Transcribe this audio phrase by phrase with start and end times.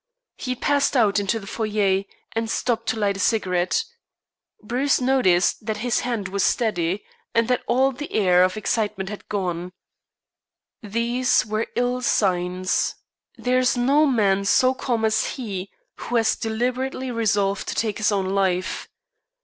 [0.39, 3.83] He passed out into the foyer and stopped to light a cigarette.
[4.63, 9.29] Bruce noticed that his hand was steady, and that all the air of excitement had
[9.29, 9.73] gone.
[10.81, 12.95] These were ill signs.
[13.37, 18.11] There is no man so calm as he who has deliberately resolved to take his
[18.11, 18.89] own life.